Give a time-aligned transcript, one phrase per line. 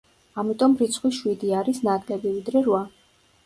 [0.43, 2.85] ამიტომ რიცხვი შვიდი არის ნაკლები, ვიდრე რვა.